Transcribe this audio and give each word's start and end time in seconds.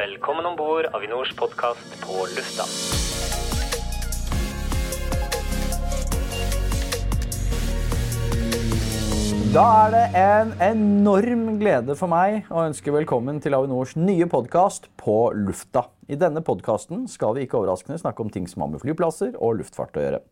Velkommen 0.00 0.46
om 0.46 0.54
bord 0.56 0.86
Avinors 0.96 1.32
podkast 1.36 1.96
på 2.00 2.22
lufta. 2.32 2.64
Da 9.52 9.64
er 9.82 9.90
det 9.92 10.04
en 10.22 10.54
enorm 10.64 11.42
glede 11.60 11.96
for 12.00 12.08
meg 12.08 12.48
å 12.48 12.62
ønske 12.70 12.94
velkommen 12.94 13.42
til 13.44 13.58
Avinors 13.58 13.92
nye 13.98 14.24
podkast 14.30 14.88
På 14.96 15.34
lufta. 15.36 15.82
I 16.08 16.16
denne 16.16 16.40
podkasten 16.46 17.04
skal 17.10 17.36
vi 17.36 17.44
ikke 17.44 17.58
overraskende 17.60 18.00
snakke 18.00 18.24
om 18.24 18.32
ting 18.32 18.48
som 18.48 18.64
har 18.64 18.72
med 18.72 18.80
flyplasser 18.80 19.34
og 19.36 19.58
luftfart 19.58 20.00
å 20.00 20.06
gjøre. 20.06 20.22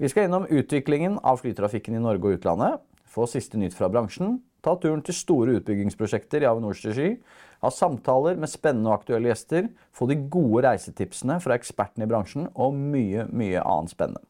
Vi 0.00 0.08
skal 0.08 0.30
innom 0.30 0.48
utviklingen 0.48 1.20
av 1.20 1.42
flytrafikken 1.42 1.98
i 1.98 2.06
Norge 2.06 2.30
og 2.30 2.40
utlandet, 2.40 2.80
få 3.04 3.28
siste 3.28 3.60
nytt 3.60 3.76
fra 3.76 3.92
bransjen, 3.92 4.38
ta 4.62 4.76
turen 4.78 5.02
til 5.04 5.16
store 5.16 5.58
utbyggingsprosjekter 5.58 6.44
i 6.44 6.48
Avinors 6.48 6.82
regi, 6.86 7.16
ha 7.62 7.70
samtaler 7.70 8.38
med 8.40 8.50
spennende 8.50 8.90
og 8.90 9.00
aktuelle 9.00 9.30
gjester, 9.30 9.68
få 9.94 10.08
de 10.10 10.18
gode 10.32 10.64
reisetipsene 10.66 11.38
fra 11.42 11.58
ekspertene 11.58 12.06
i 12.06 12.10
bransjen 12.10 12.48
og 12.54 12.74
mye, 12.78 13.28
mye 13.30 13.62
annet 13.62 13.94
spennende. 13.94 14.26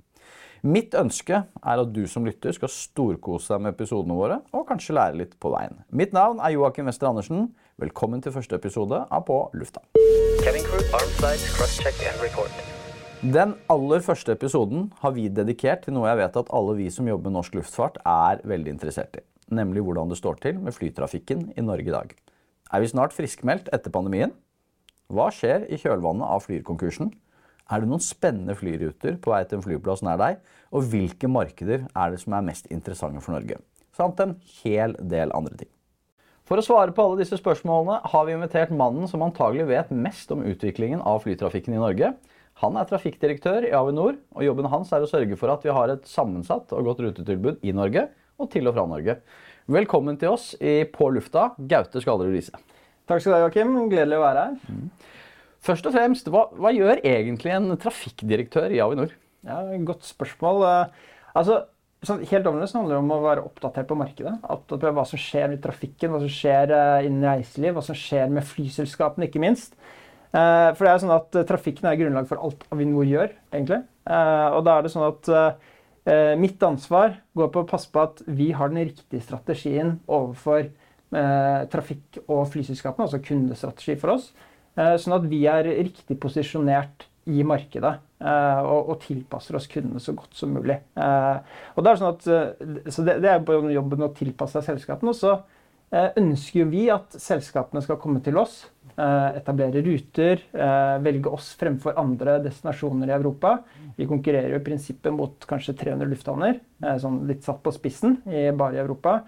Mitt 0.62 0.94
ønske 0.94 1.40
er 1.42 1.80
at 1.82 1.88
du 1.90 2.04
som 2.06 2.22
lytter 2.22 2.54
skal 2.54 2.70
storkose 2.70 3.50
deg 3.50 3.64
med 3.64 3.74
episodene 3.74 4.14
våre 4.14 4.36
og 4.54 4.68
kanskje 4.68 4.94
lære 4.94 5.18
litt 5.18 5.32
på 5.42 5.50
veien. 5.50 5.80
Mitt 5.90 6.14
navn 6.14 6.38
er 6.38 6.54
Joakim 6.54 6.86
Wester 6.86 7.08
Andersen. 7.08 7.48
Velkommen 7.82 8.22
til 8.22 8.36
første 8.36 8.60
episode 8.60 9.00
av 9.02 9.24
På 9.26 9.40
lufta. 9.58 9.82
Den 13.22 13.56
aller 13.74 14.06
første 14.06 14.38
episoden 14.38 14.92
har 15.02 15.18
vi 15.18 15.26
dedikert 15.26 15.82
til 15.82 15.98
noe 15.98 16.08
jeg 16.12 16.22
vet 16.22 16.40
at 16.44 16.54
alle 16.54 16.78
vi 16.78 16.88
som 16.94 17.10
jobber 17.10 17.30
med 17.30 17.40
norsk 17.40 17.58
luftfart 17.58 17.98
er 18.06 18.46
veldig 18.46 18.76
interessert 18.76 19.18
i. 19.18 19.26
Nemlig 19.52 19.82
hvordan 19.84 20.08
det 20.08 20.16
står 20.20 20.38
til 20.40 20.60
med 20.62 20.72
flytrafikken 20.72 21.50
i 21.56 21.64
Norge 21.64 21.90
i 21.90 21.92
dag. 21.92 22.14
Er 22.72 22.80
vi 22.80 22.88
snart 22.88 23.12
friskmeldt 23.12 23.68
etter 23.74 23.92
pandemien? 23.92 24.32
Hva 25.12 25.28
skjer 25.34 25.66
i 25.68 25.76
kjølvannet 25.76 26.24
av 26.24 26.40
Flyr-konkursen? 26.46 27.10
Er 27.68 27.82
det 27.82 27.90
noen 27.90 28.02
spennende 28.04 28.56
flyruter 28.56 29.18
på 29.20 29.32
vei 29.34 29.42
til 29.44 29.58
en 29.58 29.64
flyplass 29.66 30.00
nær 30.06 30.16
deg? 30.20 30.40
Og 30.72 30.88
hvilke 30.88 31.28
markeder 31.28 31.84
er 31.84 32.14
det 32.14 32.22
som 32.22 32.36
er 32.36 32.46
mest 32.46 32.70
interessante 32.72 33.20
for 33.20 33.36
Norge? 33.36 33.60
Samt 33.92 34.22
en 34.24 34.38
hel 34.62 34.96
del 34.96 35.34
andre 35.36 35.58
ting. 35.60 35.72
For 36.48 36.58
å 36.58 36.64
svare 36.64 36.94
på 36.96 37.04
alle 37.04 37.20
disse 37.20 37.36
spørsmålene 37.38 38.00
har 38.08 38.24
vi 38.26 38.34
invitert 38.34 38.72
mannen 38.74 39.04
som 39.08 39.22
antagelig 39.24 39.68
vet 39.68 39.92
mest 39.92 40.32
om 40.32 40.42
utviklingen 40.48 41.04
av 41.04 41.20
flytrafikken 41.26 41.76
i 41.76 41.82
Norge. 41.82 42.14
Han 42.64 42.80
er 42.80 42.88
trafikkdirektør 42.88 43.68
i 43.68 43.76
Avinor, 43.76 44.16
og 44.32 44.44
jobben 44.44 44.68
hans 44.72 44.90
er 44.92 45.04
å 45.04 45.08
sørge 45.08 45.36
for 45.40 45.52
at 45.52 45.62
vi 45.64 45.72
har 45.76 45.92
et 45.92 46.08
sammensatt 46.08 46.72
og 46.72 46.88
godt 46.88 47.04
rutetilbud 47.04 47.62
i 47.68 47.76
Norge 47.76 48.08
og 48.42 48.50
til 48.52 48.68
og 48.70 48.74
fra 48.76 48.84
Norge. 48.90 49.18
Velkommen 49.72 50.18
til 50.18 50.32
oss 50.34 50.52
i 50.58 50.82
På 50.90 51.08
lufta, 51.14 51.52
Gaute 51.70 52.02
Skallerud 52.02 52.34
Riise. 52.34 52.58
Takk 53.08 53.22
skal 53.22 53.32
du 53.32 53.36
ha, 53.36 53.42
Joakim. 53.46 53.74
Gledelig 53.90 54.18
å 54.18 54.22
være 54.24 54.46
her. 54.48 54.86
Først 55.62 55.86
og 55.86 55.94
fremst, 55.94 56.30
hva, 56.32 56.48
hva 56.58 56.72
gjør 56.74 57.00
egentlig 57.06 57.52
en 57.54 57.70
trafikkdirektør 57.78 58.74
i 58.74 58.80
Avinor? 58.82 59.12
Ja, 59.46 59.60
Godt 59.86 60.06
spørsmål. 60.10 60.64
Eh, 60.68 61.08
Altså, 61.32 61.54
sånn, 62.04 62.26
helt 62.28 62.44
overordnet 62.44 62.74
handler 62.76 62.98
det 62.98 63.00
om 63.00 63.12
å 63.14 63.22
være 63.22 63.44
oppdatert 63.46 63.86
på 63.88 63.96
markedet. 63.96 64.34
Oppdatert 64.52 64.90
på 64.90 64.96
hva 64.98 65.04
som 65.08 65.20
skjer 65.22 65.54
i 65.54 65.60
trafikken, 65.64 66.10
hva 66.12 66.18
som 66.20 66.28
skjer 66.34 66.74
eh, 66.76 67.06
innen 67.06 67.24
reiseliv, 67.24 67.78
hva 67.78 67.84
som 67.86 67.96
skjer 67.96 68.28
med 68.34 68.44
flyselskapene, 68.44 69.30
ikke 69.30 69.40
minst. 69.40 69.78
Eh, 70.34 70.68
For 70.74 70.84
det 70.84 70.90
er 70.92 71.00
sånn 71.06 71.14
at 71.14 71.38
Trafikken 71.48 71.88
er 71.88 71.96
grunnlag 72.02 72.28
for 72.28 72.42
alt 72.42 72.66
Avinor 72.74 73.06
gjør, 73.08 73.32
egentlig. 73.54 73.80
Og 74.02 74.60
da 74.66 74.74
er 74.76 74.82
det 74.84 74.90
sånn 74.92 75.06
at 75.06 75.28
mitt 76.38 76.62
ansvar 76.66 77.20
går 77.38 77.50
på 77.54 77.60
å 77.62 77.66
passe 77.68 77.86
på 77.92 78.00
at 78.02 78.22
vi 78.26 78.48
har 78.56 78.72
den 78.72 78.88
riktige 78.88 79.22
strategien 79.22 80.00
overfor 80.10 80.64
eh, 81.14 81.62
trafikk- 81.70 82.18
og 82.26 82.48
flyselskapene, 82.50 83.06
altså 83.06 83.20
kundestrategi 83.22 83.94
for 84.00 84.16
oss. 84.16 84.32
Eh, 84.74 84.96
Sånn 84.98 85.14
at 85.14 85.28
vi 85.30 85.44
er 85.46 85.68
riktig 85.68 86.18
posisjonert 86.18 87.06
i 87.30 87.44
markedet 87.46 87.92
eh, 88.18 88.60
og, 88.66 88.96
tilpasser 89.04 89.54
oss 89.54 89.68
kundene 89.70 90.02
så 90.02 90.14
godt 90.18 90.34
som 90.34 90.50
mulig. 90.56 90.80
Eh, 90.98 91.38
Og 91.76 91.84
det 91.84 91.92
er 91.92 92.00
sånn 92.00 92.14
at, 92.16 92.26
eh, 92.26 92.90
så 92.90 93.04
det, 93.06 93.20
er 93.22 93.44
på 93.46 93.60
jobben 93.70 94.02
å 94.08 94.14
tilpasse 94.16 94.58
seg 94.58 94.72
selskapene. 94.72 95.14
Og 95.14 95.18
så 95.20 95.36
eh, 95.94 96.10
ønsker 96.18 96.66
vi 96.72 96.88
at 96.90 97.14
selskapene 97.14 97.84
skal 97.84 98.00
komme 98.02 98.24
til 98.24 98.40
oss, 98.42 98.64
eh, 98.81 98.81
etablere 99.38 99.82
ruter, 99.84 100.42
eh, 100.52 100.96
velge 101.04 101.30
oss 101.32 101.52
fremfor 101.60 101.96
andre 102.00 102.38
destinasjoner 102.44 103.10
i 103.10 103.16
Europa. 103.16 103.58
Vi 103.96 104.08
konkurrerer 104.10 104.54
jo 104.54 104.60
i 104.60 104.66
prinsippet 104.66 105.14
mot 105.14 105.46
kanskje 105.48 105.76
300 105.78 106.10
lufthavner, 106.10 106.60
eh, 106.84 106.98
sånn 107.02 107.22
litt 107.28 107.44
satt 107.46 107.62
på 107.62 107.74
spissen 107.74 108.20
i 108.26 108.50
bare 108.56 108.78
i 108.78 108.84
Europa 108.84 109.20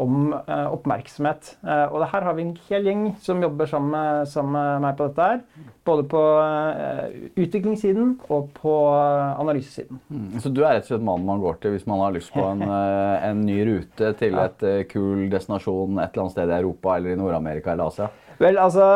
om 0.00 0.32
eh, 0.32 0.68
oppmerksomhet. 0.72 1.56
Eh, 1.60 1.84
og 1.92 2.00
det 2.00 2.08
her 2.12 2.24
har 2.26 2.36
vi 2.36 2.44
en 2.46 2.54
hel 2.68 2.88
gjeng 2.88 3.02
som 3.22 3.42
jobber 3.44 3.68
sammen 3.68 3.92
med, 3.92 4.28
sammen 4.30 4.56
med 4.56 4.84
meg 4.86 4.96
på 4.98 5.08
dette 5.08 5.28
her. 5.28 5.42
Både 5.86 6.06
på 6.08 6.22
eh, 6.40 7.18
utviklingssiden 7.44 8.14
og 8.32 8.50
på 8.56 8.74
eh, 8.88 9.40
analysesiden. 9.42 10.00
Så 10.42 10.52
du 10.52 10.62
er 10.64 10.78
rett 10.78 10.88
og 10.88 10.94
slett 10.94 11.06
mannen 11.06 11.28
man 11.28 11.42
går 11.44 11.60
til 11.62 11.76
hvis 11.76 11.88
man 11.90 12.04
har 12.06 12.16
lyst 12.16 12.32
på 12.34 12.44
en, 12.44 12.64
eh, 12.78 13.28
en 13.28 13.44
ny 13.44 13.58
rute 13.68 14.14
til 14.20 14.38
et 14.42 14.68
eh, 14.68 14.84
kul 14.90 15.26
destinasjon 15.32 15.98
et 15.98 16.08
eller 16.08 16.24
annet 16.24 16.38
sted 16.38 16.54
i 16.54 16.60
Europa 16.62 16.96
eller 16.96 17.12
i 17.12 17.20
Nord-Amerika 17.20 17.74
eller 17.74 17.92
Asia? 17.92 18.08
Vel, 18.40 18.56
altså 18.58 18.94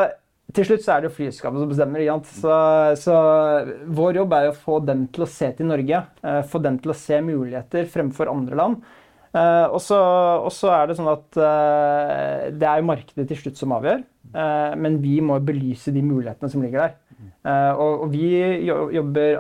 til 0.56 0.66
slutt 0.68 0.84
så 0.84 0.94
er 0.94 1.02
det 1.02 1.10
jo 1.10 1.16
flyselskapet 1.18 1.62
som 1.62 1.70
bestemmer. 1.70 2.04
Så, 2.32 2.58
så 3.00 3.16
vår 3.98 4.20
jobb 4.22 4.36
er 4.36 4.50
å 4.50 4.56
få 4.56 4.80
dem 4.84 5.06
til 5.12 5.26
å 5.26 5.30
se 5.30 5.50
til 5.56 5.68
Norge. 5.70 6.02
eh, 6.22 6.42
få 6.48 6.60
dem 6.64 6.78
til 6.82 6.92
å 6.92 6.98
se 6.98 7.20
muligheter 7.24 7.88
fremfor 7.92 8.32
andre 8.32 8.58
land. 8.58 8.82
Eh, 9.36 9.66
og, 9.68 9.78
så, 9.84 10.00
er 10.72 10.88
det 10.88 10.96
sånn 10.98 11.12
at 11.12 11.40
eh, 11.44 12.48
det 12.56 12.68
er 12.70 12.80
jo 12.80 12.90
markedet 12.90 13.28
til 13.30 13.42
slutt 13.42 13.60
som 13.60 13.76
avgjør. 13.76 14.04
men 14.76 14.98
vi 15.00 15.20
må 15.24 15.38
belyse 15.40 15.92
de 15.94 16.02
mulighetene 16.04 16.50
som 16.52 16.60
ligger 16.60 16.82
der. 16.82 16.96
Og, 17.78 18.02
og 18.04 18.10
vi 18.12 18.26
jobber 18.66 19.38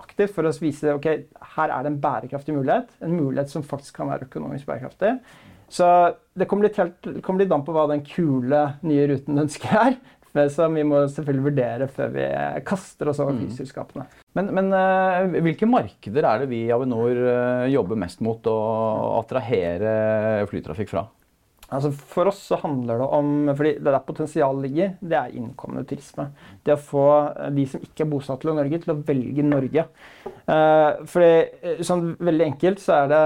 aktivt 0.00 0.32
for 0.32 0.46
å 0.46 0.52
vise 0.62 0.94
ok, 0.94 1.08
her 1.56 1.72
er 1.74 1.84
det 1.84 1.90
en 1.90 2.00
bærekraftig 2.00 2.54
mulighet. 2.54 2.94
En 3.04 3.16
mulighet 3.18 3.50
som 3.50 3.66
faktisk 3.66 3.98
kan 3.98 4.08
være 4.08 4.28
økonomisk 4.30 4.70
bærekraftig. 4.70 5.16
Så 5.68 5.86
det 6.38 6.46
kommer 6.48 6.68
litt, 6.68 6.78
helt, 6.80 7.08
kommer 7.24 7.44
litt 7.44 7.52
an 7.52 7.64
på 7.66 7.74
hva 7.76 7.84
den 7.90 8.00
kule 8.06 8.62
nye 8.86 9.08
ruten 9.10 9.42
ønsker 9.44 9.80
er. 9.82 9.98
Som 10.52 10.78
vi 10.78 10.86
må 10.86 11.02
selvfølgelig 11.10 11.46
vurdere 11.50 11.90
før 11.92 12.14
vi 12.14 12.24
kaster 12.68 13.10
oss 13.10 13.20
over 13.24 13.36
flyselskapene. 13.38 14.06
Men, 14.38 14.50
men 14.54 14.72
eh, 14.76 15.38
hvilke 15.42 15.68
markeder 15.68 16.26
er 16.28 16.42
det 16.42 16.50
vi 16.52 16.64
i 16.66 16.72
Avinor 16.74 17.10
eh, 17.10 17.68
jobber 17.72 17.98
mest 17.98 18.22
mot 18.24 18.44
å 18.50 18.58
attrahere 19.18 20.44
flytrafikk 20.50 20.92
fra? 20.92 21.08
Altså 21.68 21.90
For 21.92 22.30
oss 22.30 22.38
så 22.48 22.56
handler 22.62 23.02
det 23.02 23.08
om 23.12 23.32
fordi 23.50 23.74
det 23.76 23.92
der 23.92 24.04
potensialet 24.06 24.64
ligger, 24.64 24.92
det 25.04 25.18
er 25.18 25.34
innkommende 25.36 25.84
turisme. 25.90 26.30
Det 26.64 26.76
å 26.76 26.80
få 26.80 27.06
eh, 27.32 27.50
de 27.56 27.66
som 27.68 27.82
ikke 27.84 28.06
er 28.06 28.12
bosatt 28.12 28.46
i 28.46 28.54
Norge, 28.60 28.82
til 28.84 28.94
å 28.94 29.00
velge 29.08 29.46
Norge. 29.46 29.88
Fordi 30.48 31.82
sånn 31.84 32.14
veldig 32.24 32.44
enkelt 32.46 32.80
så 32.80 33.02
er 33.02 33.10
det 33.10 33.24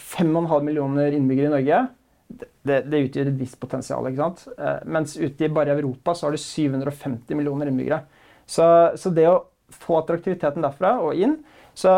5,5 0.00 0.64
millioner 0.64 1.12
innbyggere 1.18 1.50
i 1.50 1.52
Norge. 1.52 1.82
Det, 2.38 2.82
det 2.86 3.04
utgjør 3.08 3.30
et 3.30 3.40
visst 3.40 3.58
potensial. 3.60 4.06
ikke 4.08 4.22
sant? 4.22 4.44
Eh, 4.56 4.82
mens 4.86 5.16
ute 5.18 5.46
i 5.46 5.50
Europa 5.50 6.14
så 6.14 6.26
har 6.26 6.36
du 6.36 6.42
750 6.42 7.38
millioner 7.38 7.70
innbyggere. 7.70 8.02
Så, 8.46 8.64
så 8.96 9.10
det 9.14 9.28
å 9.30 9.42
få 9.72 10.02
attraktiviteten 10.02 10.64
derfra 10.64 10.98
og 11.00 11.16
inn 11.16 11.38
så 11.74 11.92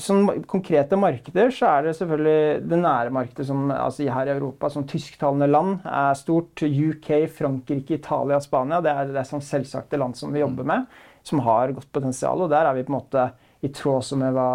som 0.00 0.24
konkrete 0.48 0.96
markeder 0.96 1.50
så 1.52 1.68
er 1.68 1.84
det 1.84 1.96
selvfølgelig 1.98 2.68
det 2.68 2.78
nære 2.80 3.12
markedet 3.12 3.44
som 3.50 3.66
altså 3.74 4.06
her 4.08 4.30
i 4.30 4.32
Europa, 4.32 4.70
som 4.72 4.86
tysktalende 4.88 5.50
land, 5.50 5.82
er 5.84 6.16
stort. 6.16 6.62
UK, 6.62 7.10
Frankrike, 7.36 7.98
Italia, 7.98 8.40
Spania. 8.40 8.80
Det 8.84 8.94
er 8.94 9.12
det 9.12 9.26
som 9.28 9.42
selvsagte 9.44 10.00
land 10.00 10.16
som 10.16 10.32
vi 10.32 10.40
jobber 10.40 10.66
med, 10.68 10.88
som 11.22 11.44
har 11.44 11.74
godt 11.76 11.92
potensial. 11.92 12.40
Og 12.40 12.50
der 12.50 12.70
er 12.70 12.78
vi 12.78 12.86
på 12.86 12.94
en 12.94 12.98
måte 12.98 13.28
i 13.60 13.68
tråd 13.74 14.00
også 14.00 14.16
med 14.20 14.32
hva, 14.36 14.48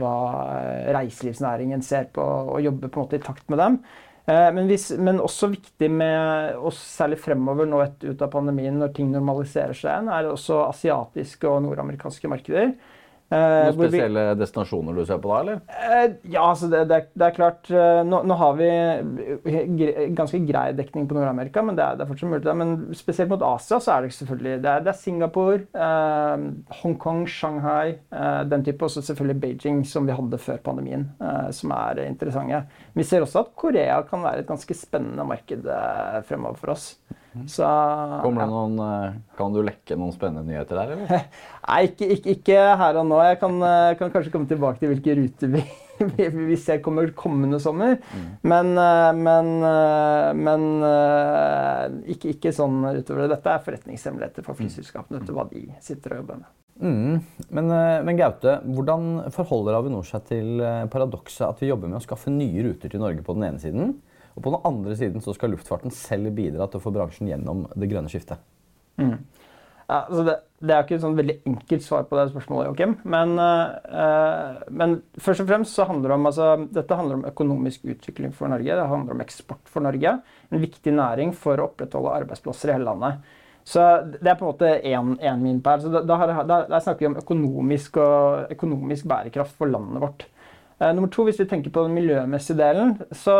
hva 0.00 0.14
reiselivsnæringen 0.96 1.84
ser 1.84 2.08
på, 2.14 2.24
og 2.24 2.64
jobber 2.64 2.90
på 2.90 2.98
en 2.98 3.06
måte 3.06 3.20
i 3.20 3.24
takt 3.24 3.46
med 3.52 3.62
dem. 3.62 3.78
Eh, 4.26 4.50
Men, 4.56 4.66
hvis, 4.70 4.88
men 4.96 5.20
også 5.20 5.50
viktig 5.52 5.90
med 5.92 6.56
oss, 6.56 6.78
særlig 6.96 7.18
fremover 7.20 7.68
nå 7.68 7.82
ut 7.84 8.22
av 8.24 8.30
pandemien, 8.32 8.78
når 8.80 8.94
ting 8.96 9.10
normaliserer 9.12 9.76
seg 9.76 9.90
igjen, 9.90 10.08
er 10.08 10.30
også 10.30 10.62
asiatiske 10.70 11.48
og 11.50 11.60
nordamerikanske 11.66 12.30
markeder. 12.32 12.72
Eh, 13.32 13.38
Noen 13.40 13.76
spesielle 13.78 14.22
destinasjoner 14.36 14.94
du 14.98 15.04
ser 15.08 15.18
på 15.22 15.30
da, 15.32 15.38
eller? 15.40 15.60
Eh, 15.72 16.16
Ja, 16.30 16.42
altså 16.50 16.68
det, 16.70 16.82
det, 16.90 16.98
er, 17.00 17.06
det 17.18 17.26
er 17.26 17.36
klart 17.38 17.70
eh, 17.72 18.02
nå, 18.06 18.20
nå 18.28 18.36
har 18.38 18.58
vi 18.58 18.68
ganske 20.14 20.40
grei 20.46 20.66
dekning 20.76 21.08
på 21.08 21.16
Nord-Amerika, 21.16 21.62
men 21.64 21.78
det 21.78 21.84
er, 21.86 21.96
det 21.98 22.04
er 22.04 22.10
fortsatt 22.10 22.30
mulig. 22.30 22.42
det. 22.44 22.54
Men 22.60 22.74
spesielt 22.96 23.32
mot 23.32 23.42
Asia 23.48 23.80
så 23.82 23.94
er 23.96 24.04
det 24.04 24.12
selvfølgelig 24.18 24.54
Det 24.64 24.70
er, 24.74 24.86
er 24.92 24.98
Singapore, 25.00 25.62
eh, 25.86 26.46
Hongkong, 26.82 27.24
Shanghai, 27.30 27.96
eh, 28.12 28.42
den 28.50 28.64
type. 28.66 28.84
Også 28.84 29.02
selvfølgelig 29.08 29.40
Beijing, 29.40 29.82
som 29.88 30.06
vi 30.06 30.12
hadde 30.16 30.38
før 30.38 30.60
pandemien, 30.64 31.08
eh, 31.24 31.50
som 31.56 31.72
er 31.74 32.04
interessante. 32.04 32.64
Vi 32.94 33.08
ser 33.08 33.24
også 33.24 33.46
at 33.46 33.54
Korea 33.56 34.02
kan 34.06 34.22
være 34.22 34.44
et 34.44 34.50
ganske 34.50 34.76
spennende 34.76 35.24
marked 35.26 35.64
fremover 36.28 36.60
for 36.60 36.74
oss. 36.76 36.90
Så 37.50 37.68
Kommer 38.22 38.44
det 38.44 38.52
noen, 38.52 38.76
eh, 38.84 39.16
kan 39.38 39.54
du 39.54 39.60
lekke 39.66 39.96
noen 39.98 40.14
spennende 40.14 40.46
nyheter 40.46 40.78
der, 40.78 40.92
eller? 40.94 41.24
Nei, 41.68 41.80
ikke, 41.88 42.10
ikke, 42.16 42.36
ikke 42.38 42.60
her 42.80 43.00
og 43.00 43.08
nå. 43.10 43.18
Jeg 43.26 43.40
kan, 43.40 43.56
eh, 43.66 43.94
kan 43.98 44.12
kanskje 44.14 44.32
komme 44.34 44.50
tilbake 44.50 44.82
til 44.82 44.92
hvilke 44.92 45.16
ruter 45.18 45.50
vi, 45.56 45.64
vi, 46.14 46.28
vi 46.50 46.58
ser 46.60 46.82
kommer 46.84 47.10
kommende 47.18 47.60
sommer. 47.62 47.98
Men, 48.42 48.72
eh, 48.78 49.10
men, 49.18 49.50
eh, 49.66 50.30
men 50.38 50.68
eh, 50.90 52.14
ikke, 52.14 52.36
ikke 52.36 52.54
sånn 52.54 52.80
utover 52.92 53.24
det. 53.24 53.32
Dette 53.36 53.54
er 53.54 53.64
forretningshemmeligheter 53.66 54.46
for 54.46 54.58
flyselskapene. 54.58 55.20
Vet 55.20 55.30
du 55.30 55.36
hva 55.36 55.48
de 55.50 55.66
sitter 55.84 56.14
og 56.14 56.22
jobber 56.22 56.42
med. 56.44 56.52
Mm. 56.74 57.20
Men, 57.54 57.70
men 58.02 58.16
Gaute, 58.18 58.56
hvordan 58.66 59.12
forholder 59.34 59.76
Avinor 59.78 60.06
seg 60.08 60.24
til 60.26 60.58
paradokset 60.90 61.46
at 61.46 61.62
vi 61.62 61.68
jobber 61.70 61.90
med 61.90 62.00
å 62.00 62.02
skaffe 62.02 62.32
nye 62.34 62.64
ruter 62.66 62.90
til 62.90 63.02
Norge 63.02 63.22
på 63.22 63.36
den 63.36 63.46
ene 63.46 63.62
siden, 63.62 63.92
og 64.34 64.42
på 64.42 64.50
den 64.50 64.66
andre 64.66 64.96
siden 64.98 65.22
så 65.22 65.34
skal 65.36 65.54
luftfarten 65.54 65.94
selv 65.94 66.32
bidra 66.34 66.66
til 66.68 66.80
å 66.80 66.84
få 66.84 66.92
bransjen 66.94 67.30
gjennom 67.30 67.68
det 67.74 67.90
grønne 67.90 68.10
skiftet? 68.10 68.42
Ja, 69.84 69.98
altså 70.06 70.22
det, 70.24 70.34
det 70.64 70.72
er 70.72 70.84
ikke 70.84 70.96
et 70.96 71.02
sånn 71.04 71.18
veldig 71.18 71.36
enkelt 71.50 71.84
svar 71.84 72.06
på 72.08 72.16
det 72.16 72.24
spørsmålet, 72.30 72.70
Joakim. 72.70 72.94
Men, 73.14 73.34
eh, 73.36 74.62
men 74.72 74.96
først 75.20 75.44
og 75.44 75.50
fremst 75.50 75.76
så 75.76 75.86
handler 75.90 76.10
det 76.10 76.16
om 76.16 76.28
altså, 76.30 76.48
dette 76.78 76.98
handler 76.98 77.20
om 77.20 77.26
økonomisk 77.28 77.84
utvikling 77.92 78.32
for 78.36 78.50
Norge. 78.52 78.78
Det 78.80 78.90
handler 78.90 79.16
om 79.16 79.24
eksport 79.24 79.70
for 79.70 79.84
Norge. 79.84 80.16
En 80.50 80.62
viktig 80.64 80.94
næring 80.96 81.34
for 81.36 81.60
å 81.60 81.68
opprettholde 81.68 82.14
arbeidsplasser 82.22 82.72
i 82.72 82.78
hele 82.78 82.88
landet. 82.88 83.34
Så 83.64 83.80
det 84.12 84.28
er 84.28 84.36
på 84.36 84.44
en 84.44 84.52
måte 84.52 84.70
én 84.84 85.40
min 85.40 85.60
da, 85.64 85.78
da, 85.80 86.16
da, 86.44 86.58
da 86.68 86.80
snakker 86.80 87.04
vi 87.04 87.10
om 87.12 87.20
økonomisk, 87.20 87.96
og, 88.00 88.50
økonomisk 88.52 89.08
bærekraft 89.08 89.56
for 89.56 89.72
landet 89.72 90.04
vårt. 90.04 90.26
Eh, 90.80 90.90
nummer 90.94 91.10
to, 91.12 91.24
hvis 91.26 91.38
vi 91.38 91.46
tenker 91.48 91.72
på 91.74 91.86
den 91.86 91.94
miljømessige 91.94 92.58
delen, 92.58 92.96
så, 93.14 93.36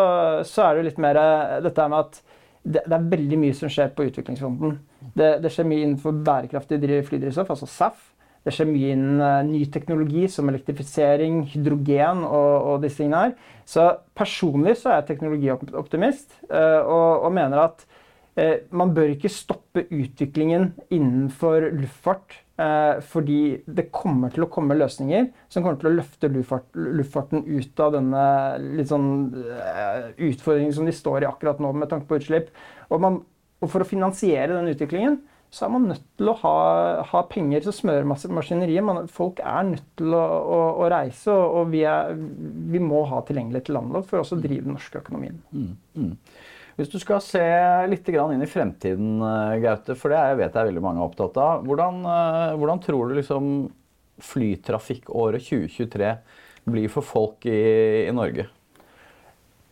så 0.46 0.64
er 0.64 0.72
det 0.74 0.82
jo 0.82 0.88
litt 0.88 1.02
mer 1.02 1.18
eh, 1.18 1.60
dette 1.64 1.86
med 1.90 2.00
at 2.04 2.20
det, 2.64 2.82
det 2.86 2.96
er 2.96 3.08
veldig 3.12 3.38
mye 3.42 3.56
som 3.58 3.72
skjer 3.72 3.90
på 3.96 4.06
utviklingsfronten. 4.08 4.76
Det, 5.18 5.30
det 5.42 5.52
skjer 5.52 5.68
mye 5.68 5.84
innenfor 5.84 6.16
bærekraftig 6.24 6.78
flydrivstoff, 7.08 7.50
altså 7.52 7.68
SAF. 7.68 8.10
Det 8.44 8.52
skjer 8.52 8.68
mye 8.68 8.92
innen 8.94 9.24
eh, 9.24 9.40
ny 9.48 9.64
teknologi 9.74 10.28
som 10.30 10.48
elektrifisering, 10.52 11.42
hydrogen 11.52 12.22
og, 12.28 12.54
og 12.70 12.86
disse 12.86 13.02
tingene 13.02 13.26
her. 13.26 13.34
Så 13.68 13.88
personlig 14.16 14.78
så 14.80 14.92
er 14.92 15.00
jeg 15.00 15.10
teknologioptimist 15.14 16.38
og, 16.50 17.24
og 17.24 17.30
mener 17.32 17.62
at 17.62 17.86
man 18.74 18.90
bør 18.96 19.12
ikke 19.12 19.30
stoppe 19.30 19.84
utviklingen 19.94 20.72
innenfor 20.90 21.68
luftfart. 21.70 22.40
Eh, 22.54 23.00
fordi 23.10 23.64
det 23.66 23.88
kommer 23.90 24.30
til 24.30 24.44
å 24.44 24.50
komme 24.52 24.76
løsninger 24.78 25.24
som 25.50 25.64
kommer 25.64 25.80
til 25.80 25.88
å 25.90 25.96
løfte 25.96 26.28
luftfart, 26.30 26.68
luftfarten 26.78 27.40
ut 27.48 27.80
av 27.82 27.96
denne 27.96 28.26
litt 28.78 28.92
sånn 28.92 29.08
eh, 29.42 30.12
utfordringen 30.28 30.76
som 30.76 30.86
de 30.86 30.94
står 30.94 31.24
i 31.24 31.26
akkurat 31.26 31.58
nå 31.58 31.72
med 31.74 31.90
tanke 31.90 32.06
på 32.06 32.20
utslipp. 32.20 32.52
Og, 32.92 33.00
man, 33.02 33.18
og 33.58 33.72
for 33.72 33.82
å 33.82 33.88
finansiere 33.88 34.54
den 34.54 34.70
utviklingen 34.70 35.18
så 35.54 35.66
er 35.66 35.74
man 35.74 35.88
nødt 35.90 36.06
til 36.18 36.30
å 36.30 36.36
ha, 36.44 36.54
ha 37.10 37.24
penger 37.30 37.66
som 37.66 37.74
smører 37.74 38.06
smøre 38.18 38.38
maskineriet. 38.38 38.86
Man, 38.86 39.04
folk 39.10 39.42
er 39.42 39.66
nødt 39.72 39.90
til 39.98 40.14
å, 40.14 40.22
å, 40.22 40.62
å 40.82 40.88
reise, 40.90 41.34
og, 41.34 41.74
vi, 41.74 41.82
er, 41.90 42.14
vi 42.14 42.82
må 42.82 43.02
ha 43.10 43.20
tilgjengelighet 43.26 43.66
til 43.66 43.78
landet 43.78 43.98
vårt 43.98 44.10
for 44.10 44.22
å 44.22 44.42
drive 44.42 44.66
den 44.66 44.74
norske 44.74 45.02
økonomien. 45.02 45.42
Hvis 46.74 46.90
du 46.90 46.96
skal 46.98 47.22
se 47.22 47.42
litt 47.86 48.08
inn 48.10 48.42
i 48.42 48.50
fremtiden, 48.50 49.20
eh, 49.22 49.60
Gaute, 49.62 49.94
for 49.94 50.10
det 50.10 50.18
jeg 50.18 50.38
vet 50.40 50.54
jeg 50.54 50.60
er 50.60 50.70
veldig 50.72 50.82
mange 50.82 51.02
er 51.02 51.06
opptatt 51.06 51.38
av. 51.38 51.62
Hvordan, 51.68 52.00
eh, 52.02 52.56
hvordan 52.58 52.82
tror 52.82 53.08
du 53.08 53.14
liksom 53.14 53.70
flytrafikkåret 54.18 55.42
2023 55.42 56.10
blir 56.66 56.90
for 56.90 57.06
folk 57.06 57.46
i, 57.46 58.08
i 58.08 58.12
Norge? 58.14 58.48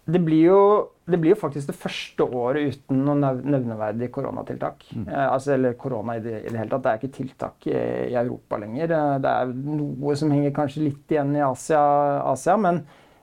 Det 0.05 0.19
blir, 0.19 0.47
jo, 0.47 0.63
det 1.07 1.19
blir 1.23 1.35
jo 1.35 1.39
faktisk 1.39 1.69
det 1.71 1.79
første 1.79 2.25
året 2.27 2.75
uten 2.75 3.05
noen 3.07 3.21
nevneverdige 3.23 3.53
nevneverdig 3.55 4.09
koronatiltak. 4.15 4.87
Eh, 4.95 5.27
altså, 5.27 5.55
eller 5.57 5.75
korona 5.79 6.17
i 6.19 6.23
det, 6.23 6.41
i 6.43 6.51
det 6.51 6.59
hele 6.59 6.71
tatt. 6.71 6.83
Det 6.83 6.93
er 6.93 7.03
ikke 7.03 7.17
tiltak 7.19 7.69
i, 7.71 7.79
i 8.11 8.19
Europa 8.19 8.59
lenger. 8.63 8.95
Det 9.23 9.35
er 9.35 9.55
noe 9.55 10.17
som 10.19 10.31
henger 10.35 10.55
kanskje 10.55 10.89
litt 10.89 11.15
igjen 11.15 11.35
i 11.39 11.43
Asia, 11.47 11.83
Asia 12.31 12.59
men, 12.59 12.83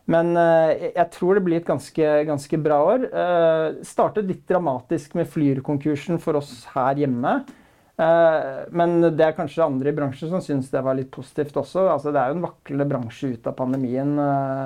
men 0.09 0.33
eh, 0.37 0.91
jeg- 0.95 1.11
tror 1.13 1.35
det 1.37 1.43
blir 1.45 1.59
et 1.61 1.67
ganske, 1.67 2.25
ganske 2.25 2.57
bra 2.63 2.79
år. 2.95 3.03
Eh, 3.13 3.83
startet 3.85 4.25
litt 4.25 4.47
dramatisk 4.49 5.13
med 5.15 5.27
Flyr-konkursen 5.29 6.19
for 6.19 6.39
oss 6.39 6.65
her 6.73 6.95
hjemme. 6.95 7.43
Eh, 7.99 8.65
Men 8.71 9.01
det 9.01 9.21
er 9.21 9.35
kanskje 9.37 9.65
andre 9.65 9.89
i 9.91 9.95
bransjen 9.95 10.29
som 10.31 10.41
syns 10.41 10.69
det 10.71 10.81
var 10.83 10.95
litt 10.95 11.11
positivt 11.11 11.53
også. 11.59 11.83
Altså, 11.91 12.13
det 12.13 12.21
er 12.21 12.31
jo 12.31 12.37
en 12.39 12.45
vaklende 12.47 12.87
bransje 12.89 13.33
ut 13.35 13.47
av 13.47 13.55
pandemien 13.59 14.15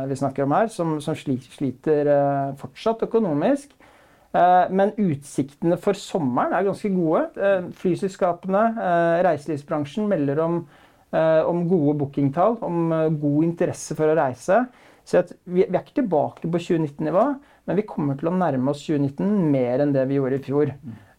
vi 0.08 0.16
snakker 0.16 0.44
om 0.46 0.52
her, 0.54 0.68
som, 0.70 1.00
som 1.02 1.16
sliter 1.16 2.54
fortsatt 2.62 3.02
økonomisk. 3.08 3.74
Men 4.34 4.94
utsiktene 4.98 5.78
for 5.82 5.94
sommeren 5.94 6.54
er 6.54 6.64
ganske 6.70 6.90
gode. 6.94 7.26
Flyselskapene, 7.82 8.64
reiselivsbransjen 9.26 10.08
melder 10.10 10.40
om, 10.46 10.68
om 11.14 11.68
gode 11.70 11.98
bookingtall, 12.00 12.58
om 12.62 12.90
god 13.20 13.44
interesse 13.50 13.98
for 13.98 14.10
å 14.14 14.18
reise. 14.18 14.64
Så 15.04 15.24
vi 15.44 15.66
er 15.66 15.82
ikke 15.82 16.00
tilbake 16.00 16.48
på 16.48 16.62
2019-nivå, 16.62 17.24
men 17.68 17.80
vi 17.80 17.88
kommer 17.88 18.20
til 18.20 18.30
å 18.32 18.36
nærme 18.36 18.72
oss 18.72 18.86
2019 18.88 19.50
mer 19.52 19.84
enn 19.84 19.92
det 19.96 20.06
vi 20.10 20.20
gjorde 20.20 20.40
i 20.40 20.46
fjor. 20.46 20.72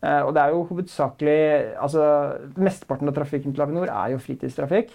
Eh, 0.04 0.22
og 0.24 0.34
det 0.36 0.42
er 0.42 0.52
jo 0.52 0.64
hovedsakelig 0.68 1.38
altså 1.80 2.02
Mesteparten 2.60 3.08
av 3.08 3.16
trafikken 3.16 3.54
til 3.54 3.64
Avinor 3.64 3.88
er 3.88 4.12
jo 4.12 4.20
fritidstrafikk. 4.22 4.92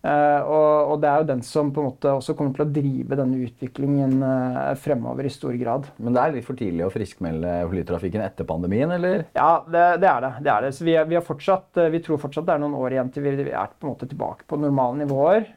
Eh, 0.00 0.40
og, 0.48 0.92
og 0.92 1.00
det 1.02 1.08
er 1.10 1.22
jo 1.22 1.28
den 1.28 1.42
som 1.44 1.70
på 1.72 1.82
en 1.82 1.88
måte 1.90 2.12
også 2.16 2.34
kommer 2.36 2.56
til 2.56 2.64
å 2.64 2.70
drive 2.72 3.18
denne 3.20 3.40
utviklingen 3.44 4.16
eh, 4.26 4.72
fremover 4.80 5.28
i 5.28 5.32
stor 5.32 5.56
grad. 5.60 5.88
Men 6.00 6.16
det 6.16 6.22
er 6.22 6.36
litt 6.36 6.48
for 6.48 6.60
tidlig 6.60 6.86
å 6.86 6.92
friskmelde 6.92 7.54
flytrafikken 7.72 8.24
etter 8.24 8.48
pandemien, 8.48 8.92
eller? 8.96 9.26
Ja, 9.36 9.62
det, 9.64 9.86
det 10.02 10.10
er 10.10 10.26
det. 10.26 10.32
det, 10.44 10.52
er 10.54 10.66
det. 10.66 10.72
Så 10.76 10.88
vi, 10.88 10.96
vi, 11.12 11.18
har 11.18 11.26
fortsatt, 11.26 11.82
vi 11.94 12.02
tror 12.04 12.20
fortsatt 12.20 12.48
det 12.48 12.56
er 12.56 12.64
noen 12.64 12.76
år 12.80 12.96
igjen 12.96 13.12
til 13.14 13.28
vi, 13.28 13.36
er 13.48 13.72
på 13.76 13.88
en 13.88 13.94
måte 13.94 14.08
tilbake 14.10 14.48
på 14.48 14.60
normale 14.60 15.04
nivåer. 15.04 15.48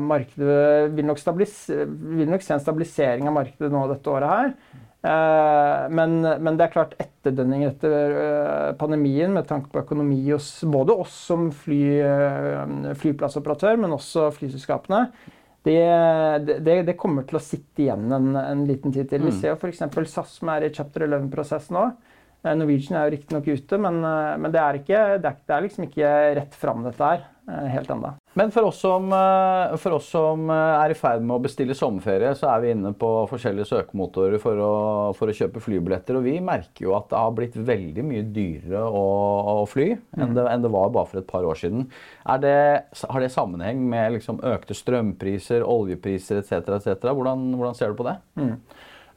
Markedet 0.00 0.90
vil 0.94 1.08
nok, 1.08 1.22
vil 1.22 2.30
nok 2.30 2.46
se 2.46 2.54
en 2.56 2.62
stabilisering 2.62 3.30
av 3.30 3.38
markedet 3.40 3.72
nå 3.72 3.86
dette 3.90 4.12
året 4.12 4.34
her. 4.34 4.54
Eh, 5.00 5.84
men, 5.96 6.18
men 6.20 6.56
det 6.58 6.66
er 6.66 6.72
klart 6.74 6.96
etterdønninger 7.00 7.70
etter 7.70 8.16
eh, 8.20 8.72
pandemien 8.80 9.32
med 9.32 9.48
tanke 9.48 9.72
på 9.72 9.80
økonomi 9.80 10.20
hos 10.28 10.50
både 10.68 10.96
oss 11.04 11.14
som 11.30 11.48
fly, 11.56 11.80
eh, 12.04 12.90
flyplassoperatør, 13.00 13.80
men 13.80 13.96
også 13.96 14.28
flyselskapene. 14.36 15.06
Det, 15.64 15.80
det, 16.64 16.76
det 16.88 16.98
kommer 17.00 17.24
til 17.28 17.36
å 17.36 17.44
sitte 17.44 17.84
igjen 17.84 18.12
en, 18.16 18.30
en 18.36 18.62
liten 18.68 18.92
tid 18.92 19.08
til. 19.10 19.26
Vi 19.28 19.34
ser 19.36 19.54
jo 19.54 19.58
f.eks. 19.60 19.82
SAS 20.08 20.38
som 20.38 20.52
er 20.52 20.64
i 20.64 20.72
chapter 20.72 21.04
11-prosess 21.04 21.68
nå. 21.76 21.90
Norwegian 22.40 22.96
er 22.96 23.08
jo 23.08 23.12
riktignok 23.12 23.50
ute, 23.52 23.76
men, 23.84 23.98
men 24.00 24.52
det, 24.52 24.60
er 24.62 24.78
ikke, 24.78 25.02
det, 25.20 25.28
er, 25.28 25.42
det 25.44 25.56
er 25.56 25.66
liksom 25.66 25.84
ikke 25.84 26.12
rett 26.38 26.56
fram, 26.56 26.80
dette 26.86 27.10
her. 27.10 27.26
Eh, 27.48 27.68
Helt 27.72 27.90
enda. 27.90 28.14
Men 28.38 28.52
for 28.54 28.68
oss, 28.68 28.80
som, 28.80 29.08
eh, 29.12 29.76
for 29.82 29.96
oss 29.96 30.08
som 30.12 30.50
eh, 30.50 30.82
er 30.84 30.92
i 30.92 30.96
ferd 30.98 31.24
med 31.24 31.36
å 31.36 31.42
bestille 31.42 31.74
sommerferie, 31.76 32.32
så 32.38 32.50
er 32.52 32.62
vi 32.62 32.72
inne 32.74 32.92
på 32.96 33.08
forskjellige 33.30 33.68
søkemotorer 33.70 34.42
for 34.42 34.60
å, 34.64 34.74
for 35.18 35.30
å 35.30 35.36
kjøpe 35.36 35.62
flybilletter. 35.64 36.18
Og 36.18 36.28
vi 36.28 36.36
merker 36.44 36.86
jo 36.86 36.94
at 36.98 37.08
det 37.10 37.22
har 37.22 37.34
blitt 37.36 37.56
veldig 37.56 38.06
mye 38.06 38.26
dyrere 38.36 38.84
å, 38.86 39.06
å 39.62 39.66
fly 39.70 39.88
enn 40.18 40.36
det, 40.36 40.46
enn 40.46 40.66
det 40.66 40.72
var 40.74 40.92
bare 40.94 41.10
for 41.10 41.22
et 41.22 41.30
par 41.30 41.48
år 41.48 41.58
siden. 41.58 41.88
Er 42.28 42.44
det, 42.44 42.58
har 43.02 43.24
det 43.24 43.32
sammenheng 43.34 43.82
med 43.90 44.18
liksom 44.18 44.42
økte 44.46 44.76
strømpriser, 44.78 45.66
oljepriser 45.66 46.42
etc.? 46.44 46.62
etc.? 46.78 47.10
Hvordan, 47.10 47.50
hvordan 47.58 47.78
ser 47.78 47.92
du 47.92 48.00
på 48.00 48.06
det? 48.10 48.18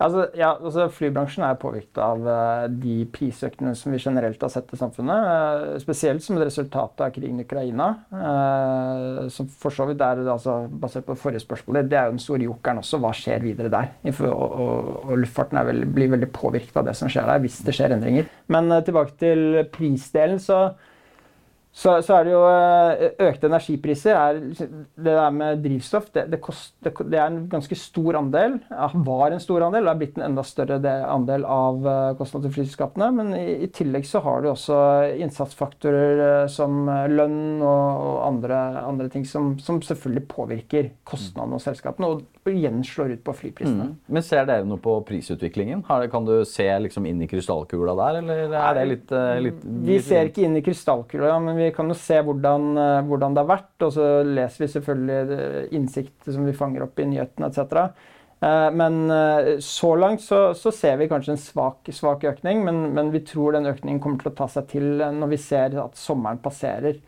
Altså, 0.02 0.26
ja, 0.38 0.54
altså 0.58 0.88
Flybransjen 0.92 1.46
er 1.46 1.58
påvirket 1.62 2.00
av 2.02 2.26
eh, 2.28 2.66
de 2.82 2.96
prisøkningene 3.14 3.78
som 3.78 3.94
vi 3.94 4.02
generelt 4.02 4.42
har 4.42 4.52
sett 4.52 4.72
i 4.74 4.80
samfunnet. 4.80 5.28
eh, 5.34 5.82
spesielt 5.84 6.24
som 6.26 6.38
et 6.38 6.48
resultat 6.48 7.04
av 7.06 7.12
krigen 7.16 7.40
i 7.40 7.46
Ukraina. 7.46 7.90
eh, 8.12 9.28
som 9.34 9.48
for 9.48 9.76
så 9.76 9.88
vidt 9.90 10.02
er, 10.02 10.24
altså, 10.28 10.64
Basert 10.84 11.06
på 11.06 11.18
forrige 11.20 11.44
spørsmål, 11.44 11.84
det 11.88 11.98
er 12.00 12.08
jo 12.08 12.16
den 12.16 12.24
store 12.24 12.48
jokeren 12.48 12.82
også. 12.82 13.00
Hva 13.04 13.14
skjer 13.16 13.44
videre 13.44 13.72
der? 13.74 13.92
Og, 14.10 14.24
og, 14.32 14.90
og 15.06 15.20
luftfarten 15.22 15.62
vel, 15.68 15.86
blir 15.86 16.12
veldig 16.16 16.32
påvirket 16.34 16.82
av 16.82 16.90
det 16.90 16.98
som 16.98 17.12
skjer 17.12 17.30
der, 17.30 17.44
hvis 17.44 17.62
det 17.66 17.76
skjer 17.78 17.96
endringer. 17.96 18.28
Men 18.52 18.72
tilbake 18.84 19.16
til 19.22 19.64
prisdelen, 19.74 20.42
så 20.42 20.74
så, 21.74 21.96
så 22.06 22.20
er 22.20 22.28
det 22.28 22.34
jo 22.36 22.42
eh, 22.46 23.16
økte 23.26 23.50
energipriser. 23.50 24.14
Er, 24.14 24.40
det 24.54 25.16
der 25.18 25.32
med 25.34 25.64
drivstoff 25.64 26.12
det, 26.14 26.28
det, 26.30 26.38
kost, 26.46 26.76
det, 26.86 26.92
det 27.10 27.18
er 27.18 27.32
en 27.32 27.48
ganske 27.50 27.78
stor 27.80 28.20
andel. 28.20 28.60
Var 28.70 29.34
en 29.34 29.42
stor 29.42 29.66
andel 29.66 29.88
og 29.88 29.96
er 29.96 30.02
blitt 30.04 30.20
en 30.20 30.28
enda 30.28 30.44
større 30.46 30.78
andel 31.10 31.48
av 31.50 31.90
eh, 31.90 32.12
kostnadene 32.20 32.52
til 32.52 32.56
flyselskapene. 32.60 33.10
Men 33.18 33.34
i, 33.40 33.48
i 33.66 33.72
tillegg 33.74 34.06
så 34.06 34.22
har 34.22 34.44
du 34.46 34.52
også 34.52 34.78
innsatsfaktorer 35.26 36.24
eh, 36.28 36.46
som 36.54 36.86
lønn 37.10 37.42
og, 37.66 38.06
og 38.06 38.22
andre, 38.28 38.62
andre 38.84 39.10
ting 39.10 39.26
som, 39.26 39.56
som 39.58 39.82
selvfølgelig 39.82 40.28
påvirker 40.30 40.94
kostnadene 41.10 41.58
hos 41.58 41.66
selskapene, 41.72 42.14
og 42.14 42.33
igjen 42.52 42.84
slår 42.84 43.14
ut 43.16 43.24
på 43.24 43.34
flyprisene. 43.38 43.88
Men 44.06 44.24
Ser 44.26 44.48
dere 44.50 44.66
noe 44.68 44.82
på 44.82 44.96
prisutviklingen? 45.08 45.84
Har, 45.88 46.06
kan 46.12 46.26
du 46.28 46.34
se 46.48 46.66
liksom 46.86 47.06
inn 47.08 47.22
i 47.24 47.28
krystallkula 47.32 47.96
der, 48.00 48.20
eller 48.22 48.56
er 48.60 48.78
det 48.78 48.86
litt, 48.90 49.14
eh, 49.16 49.40
litt 49.48 49.62
Vi 49.64 50.00
ser 50.04 50.32
ikke 50.32 50.44
inn 50.48 50.58
i 50.60 50.64
krystallkula, 50.66 51.38
men 51.44 51.60
vi 51.60 51.70
kan 51.76 51.88
jo 51.88 51.98
se 51.98 52.20
hvordan, 52.20 52.68
eh, 52.78 53.02
hvordan 53.08 53.36
det 53.36 53.44
har 53.44 53.52
vært. 53.54 53.76
Og 53.88 53.94
så 53.96 54.10
leser 54.28 54.66
vi 54.66 54.72
selvfølgelig 54.76 55.38
eh, 55.38 55.78
innsikt 55.78 56.28
som 56.28 56.50
vi 56.50 56.58
fanger 56.58 56.88
opp 56.88 57.00
i 57.00 57.08
nyhetene 57.14 57.52
etc. 57.52 57.94
Men 58.44 59.08
så 59.64 59.90
langt 59.96 60.20
så, 60.20 60.50
så 60.52 60.68
ser 60.76 60.98
vi 61.00 61.06
kanskje 61.08 61.32
en 61.32 61.40
svak, 61.40 61.88
svak 61.96 62.26
økning, 62.28 62.66
men, 62.66 62.82
men 62.92 63.12
vi 63.14 63.22
tror 63.24 63.56
den 63.56 63.70
økningen 63.70 64.02
kommer 64.04 64.20
til 64.20 64.34
å 64.34 64.36
ta 64.36 64.50
seg 64.52 64.68
til 64.74 65.00
når 65.00 65.32
vi 65.32 65.40
ser 65.40 65.78
at 65.80 65.96
sommeren 65.96 66.42
passerer. 66.44 67.00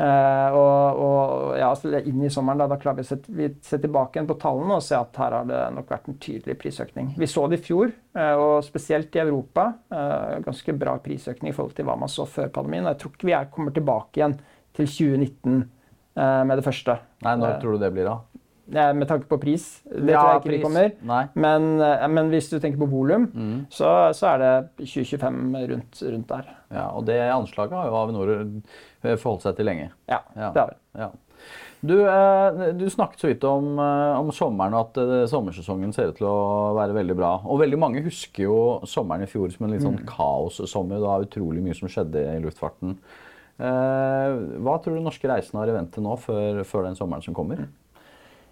Eh, 0.00 0.54
og, 0.56 1.00
og 1.04 1.58
ja, 1.60 1.68
inn 2.08 2.22
i 2.24 2.30
sommeren 2.32 2.62
da, 2.62 2.68
da 2.70 2.78
klarer 2.80 3.02
vi 3.02 3.04
å 3.04 3.08
se, 3.10 3.18
vi 3.36 3.50
se 3.66 3.76
tilbake 3.82 4.16
igjen 4.16 4.28
på 4.30 4.38
tallene 4.40 4.78
og 4.78 4.84
se 4.84 4.96
at 4.96 5.18
her 5.20 5.34
har 5.36 5.50
det 5.50 5.58
nok 5.76 5.92
vært 5.92 6.08
en 6.08 6.16
tydelig 6.22 6.56
prisøkning. 6.62 7.10
Vi 7.20 7.28
så 7.28 7.44
det 7.50 7.58
i 7.60 7.64
fjor, 7.66 7.92
eh, 8.16 8.32
og 8.40 8.64
spesielt 8.64 9.16
i 9.18 9.22
Europa. 9.24 9.66
eh, 9.92 10.38
ganske 10.46 10.76
bra 10.80 10.96
prisøkning 11.04 11.52
i 11.52 11.56
forhold 11.56 11.76
til 11.76 11.88
hva 11.88 11.98
man 12.00 12.12
så 12.12 12.24
før 12.24 12.48
pandemien. 12.54 12.88
Jeg 12.88 13.00
tror 13.02 13.12
ikke 13.12 13.28
vi 13.28 13.36
er, 13.36 13.52
kommer 13.52 13.76
tilbake 13.76 14.22
igjen 14.22 14.38
til 14.78 14.88
2019 14.88 15.58
eh, 15.60 16.42
med 16.48 16.56
det 16.56 16.64
første. 16.64 16.96
Nei, 17.26 17.36
når 17.42 17.60
tror 17.60 17.76
du 17.76 17.84
det 17.84 17.92
blir, 17.92 18.08
da? 18.08 18.46
Med 18.70 19.08
tanke 19.08 19.26
på 19.28 19.38
pris. 19.40 19.80
Det 19.84 20.12
Ja, 20.12 20.20
tror 20.20 20.30
jeg 20.30 20.40
ikke 20.40 20.50
pris. 20.50 20.62
kommer. 20.62 21.30
Men, 21.34 21.80
eh, 21.80 22.06
men 22.08 22.30
hvis 22.30 22.50
du 22.50 22.58
tenker 22.60 22.78
på 22.78 22.88
volum, 22.90 23.26
Mm. 23.34 23.66
så, 23.70 24.12
så 24.14 24.34
er 24.34 24.38
det 24.38 24.86
2025 24.86 25.56
rundt, 25.68 26.02
rundt 26.02 26.26
der. 26.28 26.44
Ja, 26.72 26.88
og 26.94 27.04
det 27.06 27.18
anslaget 27.32 27.72
har 27.72 27.86
jo 27.86 27.96
Avinor 27.96 28.30
eh, 29.04 29.16
forholdt 29.16 29.42
seg 29.42 29.56
til 29.56 29.66
lenge. 29.66 29.90
Ja, 30.08 30.20
Ja. 30.36 30.52
det 30.52 30.60
har 30.60 30.68
vi. 30.70 31.00
Ja. 31.00 31.10
Du, 31.82 31.94
eh, 32.06 32.72
du 32.76 32.84
snakket 32.90 33.18
så 33.20 33.26
vidt 33.28 33.42
om, 33.44 33.78
om 33.78 34.30
sommeren 34.30 34.74
og 34.74 34.90
at 34.90 35.28
sommersesongen 35.30 35.92
ser 35.94 36.08
ut 36.10 36.16
til 36.18 36.26
å 36.28 36.74
være 36.76 36.92
veldig 36.92 37.16
bra. 37.16 37.40
Og 37.46 37.58
veldig 37.60 37.78
mange 37.78 38.02
husker 38.04 38.44
jo 38.44 38.80
sommeren 38.84 39.22
i 39.22 39.26
fjor 39.26 39.50
som 39.50 39.64
en 39.66 39.72
litt 39.72 39.80
sånn 39.82 40.04
kaossommer. 40.06 40.96
Det 41.00 41.08
var 41.08 41.24
utrolig 41.24 41.62
mye 41.64 41.74
som 41.74 41.88
skjedde 41.88 42.20
i 42.36 42.40
luftfarten. 42.44 42.98
Hva 43.58 44.76
tror 44.82 44.96
du 44.96 45.02
norske 45.04 45.28
reisende 45.28 45.60
har 45.62 45.68
i 45.72 45.76
vente 45.76 46.00
nå 46.04 46.16
før, 46.20 46.62
før 46.68 46.84
den 46.88 46.96
sommeren 46.96 47.24
som 47.24 47.34
kommer? 47.36 47.66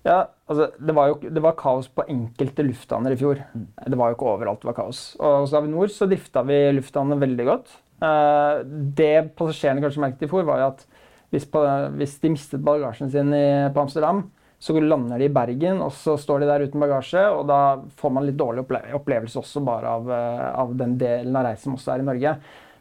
Ja, 0.06 0.28
altså, 0.46 0.70
det, 0.78 0.94
var 0.94 1.10
jo, 1.10 1.18
det 1.26 1.42
var 1.42 1.56
kaos 1.58 1.88
på 1.90 2.06
enkelte 2.08 2.64
lufthavner 2.66 3.14
i 3.14 3.18
fjor. 3.18 3.42
Det 3.54 3.98
var 3.98 4.12
jo 4.12 4.18
ikke 4.18 4.30
overalt 4.30 4.62
det 4.62 4.70
var 4.70 4.78
kaos. 4.78 5.02
Og 5.18 5.42
hos 5.42 5.54
Avinor 5.58 5.90
så 5.92 6.08
drifta 6.10 6.44
vi 6.46 6.60
lufthavnene 6.78 7.20
veldig 7.24 7.46
godt. 7.48 7.76
Eh, 8.04 8.62
det 8.98 9.12
passasjerene 9.38 9.82
kanskje 9.84 10.04
merket 10.04 10.26
i 10.26 10.30
fjor, 10.30 10.46
var 10.48 10.62
jo 10.62 10.70
at 10.72 10.86
hvis, 11.34 11.48
på, 11.50 11.62
hvis 11.98 12.16
de 12.22 12.32
mistet 12.32 12.64
bagasjen 12.64 13.10
sin 13.12 13.34
i, 13.36 13.46
på 13.74 13.82
Amsterdam, 13.82 14.24
så 14.58 14.74
lander 14.80 15.20
de 15.20 15.28
i 15.28 15.32
Bergen, 15.32 15.82
og 15.84 15.92
så 15.94 16.16
står 16.18 16.42
de 16.42 16.48
der 16.48 16.64
uten 16.66 16.82
bagasje, 16.82 17.20
og 17.30 17.44
da 17.46 17.58
får 18.00 18.14
man 18.14 18.24
litt 18.26 18.38
dårlig 18.38 18.64
opple 18.64 18.80
opplevelse 18.96 19.38
også 19.38 19.62
bare 19.66 19.92
av, 19.98 20.08
eh, 20.14 20.46
av 20.64 20.72
den 20.78 20.96
delen 20.98 21.36
av 21.38 21.46
reisen 21.46 21.68
som 21.68 21.78
også 21.78 21.94
er 21.94 22.02
i 22.02 22.08
Norge. 22.08 22.34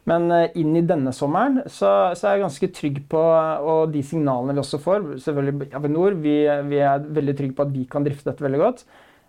Men 0.08 0.30
eh, 0.32 0.54
inn 0.60 0.76
i 0.78 0.84
denne 0.86 1.12
sommeren 1.16 1.60
så, 1.66 2.14
så 2.16 2.28
er 2.28 2.36
jeg 2.36 2.46
ganske 2.46 2.70
trygg 2.78 3.02
på, 3.12 3.20
og 3.72 3.92
de 3.92 4.02
signalene 4.06 4.56
vi 4.56 4.62
også 4.62 4.80
får 4.80 5.04
Selvfølgelig 5.24 5.68
Avinor, 5.76 6.16
vi, 6.22 6.38
vi 6.70 6.80
er 6.80 7.04
veldig 7.04 7.36
trygge 7.36 7.58
på 7.58 7.66
at 7.66 7.74
vi 7.74 7.84
kan 7.90 8.06
drifte 8.06 8.30
dette 8.30 8.46
veldig 8.46 8.62
godt. 8.62 8.84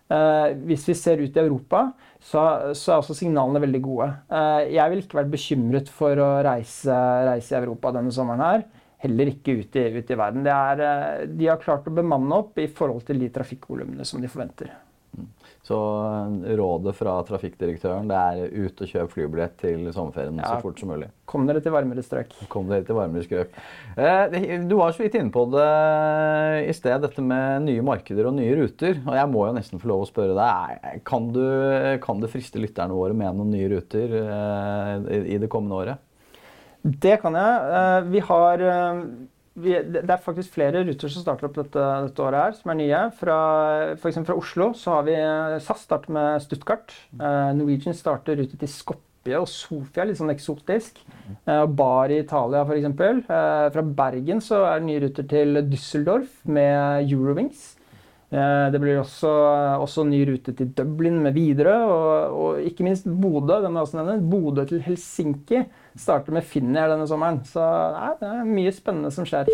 Eh, 0.09 0.55
hvis 0.65 0.87
vi 0.89 0.95
ser 0.97 1.21
ut 1.21 1.35
i 1.37 1.41
Europa, 1.43 1.83
så, 2.17 2.73
så 2.73 2.95
er 2.95 3.01
også 3.03 3.17
signalene 3.17 3.61
veldig 3.61 3.81
gode. 3.85 4.09
Eh, 4.33 4.71
jeg 4.73 4.93
vil 4.93 5.03
ikke 5.03 5.19
vært 5.19 5.33
bekymret 5.35 5.91
for 5.93 6.23
å 6.23 6.29
reise, 6.45 6.95
reise 7.29 7.53
i 7.53 7.59
Europa 7.59 7.93
denne 7.99 8.13
sommeren 8.15 8.45
her. 8.45 8.67
Heller 9.03 9.29
ikke 9.31 9.59
ut 9.61 9.77
i, 9.79 9.85
ut 9.95 10.09
i 10.11 10.17
verden. 10.19 10.49
Er, 10.49 10.85
eh, 10.85 11.25
de 11.29 11.51
har 11.51 11.61
klart 11.61 11.87
å 11.87 11.93
bemanne 11.93 12.41
opp 12.41 12.57
i 12.59 12.67
forhold 12.73 13.05
til 13.07 13.21
de 13.21 13.29
trafikkvolumene 13.35 14.07
som 14.07 14.23
de 14.23 14.31
forventer. 14.31 14.73
Så 15.69 15.77
eh, 15.77 16.55
rådet 16.57 16.95
fra 16.97 17.19
trafikkdirektøren 17.27 18.07
det 18.09 18.17
er 18.17 18.53
ut 18.65 18.79
og 18.81 18.89
kjøp 18.89 19.11
flybillett 19.13 19.53
til 19.61 19.83
sommerferien 19.93 20.39
Ja. 20.41 20.55
så 20.55 20.63
fort 20.63 20.79
som 20.81 20.89
mulig. 20.89 21.11
Kom 21.29 21.45
dere 21.45 21.61
til 21.61 21.75
varmere 21.75 22.01
strøk. 22.01 22.33
Kom 22.49 22.65
dere 22.71 22.81
til 22.87 22.97
varmere 22.97 23.21
strøk. 23.27 23.53
Eh, 23.95 24.57
Du 24.65 24.75
var 24.79 24.95
så 24.97 25.03
vidt 25.05 25.19
inne 25.19 25.29
på 25.35 25.45
det 25.53 25.67
i 26.69 26.73
sted, 26.73 26.97
dette 27.05 27.21
med 27.21 27.67
nye 27.67 27.85
markeder 27.85 28.25
og 28.31 28.33
nye 28.39 28.55
ruter. 28.63 28.97
Og 29.05 29.13
jeg 29.19 29.29
må 29.29 29.45
jo 29.45 29.53
nesten 29.59 29.79
få 29.81 29.91
lov 29.93 30.07
å 30.07 30.09
spørre 30.09 30.33
deg, 30.39 31.01
kan 31.05 31.29
du, 31.35 31.43
kan 32.01 32.19
det 32.23 32.31
friste 32.33 32.57
lytterne 32.61 32.97
våre 32.97 33.13
med 33.13 33.37
noen 33.37 33.53
nye 33.53 33.69
ruter 33.77 34.15
eh, 34.25 35.25
i 35.35 35.37
det 35.37 35.49
kommende 35.53 35.77
året? 35.83 35.97
Det 36.81 37.19
kan 37.21 37.35
jeg. 37.35 37.75
Eh, 37.77 38.01
Vi 38.15 38.19
har 38.25 38.61
eh, 38.73 39.03
vi, 39.63 39.75
det 39.95 40.05
er 40.05 40.21
faktisk 40.23 40.55
flere 40.55 40.83
ruter 40.87 41.11
som 41.11 41.23
starter 41.23 41.49
opp 41.49 41.57
dette, 41.59 41.83
dette 42.07 42.23
året 42.25 42.41
her, 42.43 42.55
som 42.59 42.73
er 42.73 42.79
nye. 42.79 43.01
Fra, 43.19 43.37
for 44.01 44.23
fra 44.29 44.37
Oslo 44.39 44.71
så 44.77 44.97
har 44.97 45.05
vi 45.07 45.15
eh, 45.17 45.59
SAS 45.63 45.85
starter 45.87 46.15
med 46.15 46.43
Stuttgart. 46.45 46.95
Eh, 47.19 47.51
Norwegian 47.57 47.97
starter 47.97 48.39
rute 48.39 48.59
til 48.59 48.71
Skopje 48.71 49.39
og 49.39 49.49
Sofia, 49.51 50.05
litt 50.07 50.19
sånn 50.19 50.33
eksotisk. 50.33 51.01
Eh, 51.45 51.65
bar 51.79 52.13
i 52.13 52.21
Italia, 52.23 52.63
f.eks. 52.65 52.89
Eh, 52.99 53.65
fra 53.75 53.87
Bergen 54.03 54.43
så 54.43 54.63
er 54.69 54.79
det 54.79 54.89
nye 54.89 55.03
ruter 55.07 55.29
til 55.35 55.63
Düsseldorf 55.69 56.39
med 56.49 57.09
Eurowings. 57.09 57.73
Eh, 58.31 58.69
Det 58.71 58.79
blir 58.81 58.99
også, 59.01 59.29
også 59.81 60.03
ny 60.05 60.19
rute 60.29 60.53
til 60.53 60.69
Dublin 60.77 61.17
med 61.23 61.33
Widerøe, 61.33 61.85
og, 61.89 62.35
og 62.41 62.59
ikke 62.61 62.85
minst 62.85 63.07
Bodø. 63.09 63.57
Den 63.63 63.73
må 63.73 63.81
jeg 63.81 63.87
også 63.89 63.97
nevne. 64.03 64.29
Bodø 64.29 64.65
til 64.69 64.83
Helsinki 64.85 65.63
starter 65.97 66.35
med 66.35 66.45
Finnair 66.45 66.91
denne 66.93 67.07
sommeren. 67.09 67.41
Så 67.49 67.63
nei, 67.95 68.11
det 68.21 68.29
er 68.29 68.51
mye 68.53 68.73
spennende 68.75 69.11
som 69.15 69.25
skjer. 69.25 69.49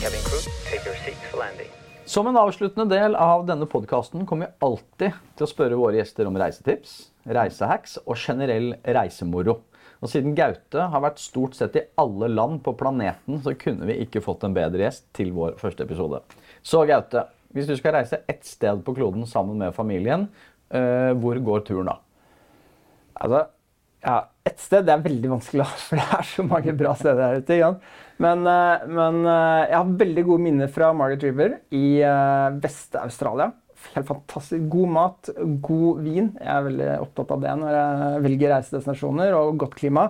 Cabin 0.00 0.24
crew, 0.24 0.40
take 0.70 0.88
your 0.88 0.96
seats 1.04 1.28
for 1.30 1.42
landing. 1.44 1.68
Som 2.08 2.28
en 2.28 2.36
avsluttende 2.36 2.88
del 2.90 3.14
av 3.16 3.46
denne 3.48 3.68
podkasten 3.68 4.26
kommer 4.28 4.50
vi 4.50 4.66
alltid 4.66 5.20
til 5.36 5.46
å 5.46 5.48
spørre 5.48 5.78
våre 5.80 5.96
gjester 6.00 6.28
om 6.28 6.36
reisetips, 6.36 6.96
reisehacks 7.24 7.96
og 8.04 8.18
generell 8.20 8.74
reisemoro. 8.84 9.62
Og 10.04 10.10
siden 10.12 10.34
Gaute 10.36 10.84
har 10.92 11.00
vært 11.00 11.22
stort 11.22 11.54
sett 11.56 11.78
i 11.80 11.86
alle 12.00 12.28
land 12.28 12.58
på 12.64 12.74
planeten, 12.76 13.38
så 13.40 13.54
kunne 13.56 13.88
vi 13.88 14.02
ikke 14.04 14.20
fått 14.24 14.44
en 14.44 14.56
bedre 14.56 14.84
gjest 14.84 15.06
til 15.16 15.30
vår 15.32 15.56
første 15.60 15.86
episode. 15.86 16.20
Så 16.60 16.82
Gaute, 16.90 17.22
hvis 17.56 17.70
du 17.70 17.72
skal 17.78 17.96
reise 17.96 18.20
ett 18.28 18.44
sted 18.44 18.82
på 18.84 18.92
kloden 18.98 19.24
sammen 19.30 19.62
med 19.62 19.72
familien, 19.72 20.28
eh, 20.68 21.14
hvor 21.16 21.40
går 21.40 21.64
turen 21.64 21.88
da? 21.88 21.96
Altså, 23.14 23.40
ja, 24.04 24.18
et 24.44 24.60
sted 24.60 24.84
det 24.84 24.92
er 24.92 25.08
veldig 25.08 25.32
vanskelig, 25.38 25.70
for 25.86 26.02
det 26.02 26.06
er 26.18 26.30
så 26.34 26.44
mange 26.52 26.76
bra 26.76 26.92
steder 27.00 27.24
her 27.24 27.40
ute. 27.40 27.60
Jan. 27.62 27.80
Men, 28.20 28.44
eh, 28.44 28.86
men 29.00 29.20
eh, 29.24 29.64
jeg 29.70 29.78
har 29.78 29.98
veldig 30.04 30.28
gode 30.28 30.48
minner 30.50 30.74
fra 30.76 30.92
Margaret 30.92 31.24
River 31.30 31.60
i 31.72 31.86
Vest-Australia. 32.60 33.54
Helt 33.94 34.06
fantastisk. 34.08 34.62
God 34.72 34.88
mat, 34.94 35.28
god 35.62 36.00
vin. 36.02 36.30
Jeg 36.40 36.50
er 36.50 36.64
veldig 36.66 36.86
opptatt 37.04 37.34
av 37.36 37.42
det 37.44 37.52
når 37.60 37.74
jeg 37.76 38.22
velger 38.24 38.52
reisedestinasjoner, 38.54 39.36
og 39.38 39.58
godt 39.60 39.76
klima. 39.78 40.06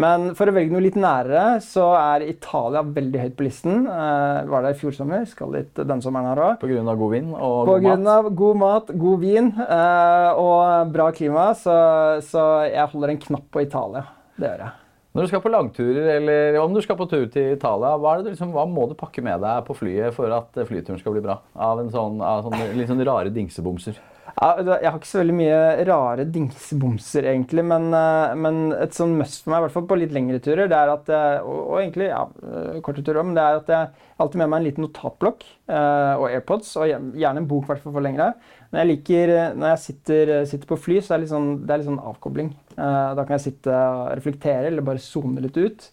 Men 0.00 0.30
for 0.38 0.50
å 0.50 0.54
velge 0.56 0.72
noe 0.74 0.82
litt 0.86 0.96
nærere, 0.98 1.60
så 1.62 1.90
er 1.98 2.24
Italia 2.30 2.82
veldig 2.82 3.22
høyt 3.26 3.36
på 3.38 3.46
listen. 3.46 3.84
Eh, 3.86 4.40
var 4.50 4.64
der 4.66 4.74
i 4.74 4.80
fjor 4.80 4.96
sommer, 4.96 5.28
skal 5.28 5.52
litt 5.54 5.74
denne 5.78 6.00
sommeren 6.02 6.32
her 6.32 6.42
òg. 6.48 6.66
Av 6.88 6.98
god 7.04 7.14
vin 7.14 7.30
og 7.36 7.60
På 7.68 7.76
god 7.76 7.86
grunn 7.86 8.02
mat? 8.08 8.16
av 8.16 8.32
god 8.42 8.60
mat, 8.64 8.92
god 9.06 9.22
vin 9.22 9.52
eh, 9.68 10.42
og 10.42 10.92
bra 10.96 11.10
klima, 11.14 11.50
så, 11.58 11.78
så 12.24 12.48
jeg 12.70 12.90
holder 12.94 13.14
en 13.14 13.24
knapp 13.28 13.48
på 13.54 13.66
Italia. 13.68 14.06
Det 14.38 14.48
gjør 14.48 14.66
jeg. 14.68 14.76
Når 15.18 15.26
du 15.26 15.30
skal 15.32 15.40
på 15.42 15.50
langturer, 15.50 16.04
eller 16.12 16.56
om 16.62 16.70
du 16.70 16.78
skal 16.78 16.94
på 16.94 17.08
tur 17.10 17.24
til 17.26 17.48
Italia, 17.56 17.96
hva, 17.98 18.12
du 18.22 18.28
liksom, 18.28 18.52
hva 18.54 18.62
må 18.70 18.84
du 18.86 18.92
pakke 18.94 19.18
med 19.26 19.40
deg 19.42 19.64
på 19.66 19.74
flyet 19.74 20.14
for 20.14 20.30
at 20.30 20.60
flyturen 20.68 21.00
skal 21.00 21.16
bli 21.16 21.22
bra? 21.24 21.40
Av 21.58 21.80
en 21.82 21.90
sånn, 21.90 22.20
av 22.22 22.44
sånne 22.46 22.68
litt 22.78 22.86
sånne 22.86 23.06
rare 23.08 23.32
dingsebomser. 23.34 23.98
Jeg 24.38 24.86
har 24.86 24.96
ikke 25.00 25.08
så 25.08 25.18
veldig 25.18 25.34
mye 25.34 25.84
rare 25.88 26.24
dingsebomser, 26.30 27.26
egentlig. 27.26 27.64
Men, 27.66 27.88
eh, 27.96 28.34
men 28.38 28.58
et 28.76 28.94
sånn 28.94 29.16
must 29.18 29.42
for 29.42 29.50
meg, 29.50 29.58
i 29.58 29.64
hvert 29.66 29.74
fall 29.74 29.88
på 29.90 29.98
litt 29.98 30.14
lengre 30.14 30.38
turer, 30.42 30.68
det 30.70 30.78
er 30.78 30.92
at 30.92 31.10
og, 31.42 31.56
og 31.72 31.80
egentlig 31.80 32.06
ja, 32.06 32.20
eh, 32.46 32.76
korte 32.84 33.02
turer 33.02 33.26
men 33.26 33.34
det 33.34 33.42
er 33.42 33.58
at 33.58 33.72
jeg 33.72 34.04
alltid 34.22 34.42
med 34.42 34.52
meg 34.52 34.60
en 34.60 34.68
liten 34.68 34.86
notatblokk 34.86 35.42
eh, 35.42 36.14
og 36.20 36.28
AirPods, 36.28 36.70
og 36.78 36.86
gjerne 37.18 37.42
en 37.42 37.50
bok 37.50 37.66
i 37.66 37.72
hvert 37.72 37.82
fall 37.82 37.96
for 37.98 38.06
lengre. 38.06 38.30
Men 38.70 38.82
jeg 38.84 38.90
liker, 38.92 39.34
når 39.58 39.72
jeg 39.72 39.82
sitter, 39.86 40.32
sitter 40.52 40.70
på 40.70 40.80
fly, 40.86 41.00
så 41.02 41.14
er 41.14 41.18
det 41.18 41.26
litt 41.26 41.34
sånn, 41.34 41.50
det 41.64 41.74
er 41.74 41.82
litt 41.82 41.90
sånn 41.90 42.06
avkobling. 42.12 42.50
Da 42.76 43.22
kan 43.24 43.38
jeg 43.38 43.46
sitte 43.46 43.72
og 43.72 44.10
reflektere 44.18 44.68
eller 44.68 44.84
bare 44.84 45.00
zone 45.00 45.40
litt 45.40 45.56
ut. 45.56 45.86